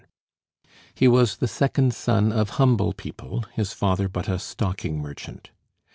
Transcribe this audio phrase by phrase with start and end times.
[0.95, 5.51] He was the second son of humble people his father but a stocking merchant.